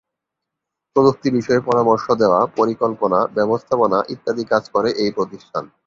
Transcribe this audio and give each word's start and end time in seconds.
প্রযুক্তি 0.95 1.29
বিষয়ে 1.31 1.61
পরামর্শ 1.61 2.05
দেওয়া, 2.11 2.39
পরিকল্পনা, 2.57 3.19
ব্যবস্থাপনা 3.35 3.97
ইত্যাদি 4.09 4.43
কাজ 4.45 4.63
করে 4.69 4.89
এই 5.03 5.11
প্রতিষ্ঠান। 5.11 5.63